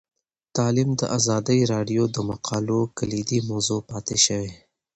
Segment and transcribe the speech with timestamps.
[0.55, 4.51] تعلیم د ازادي راډیو د مقالو کلیدي موضوع پاتې شوی.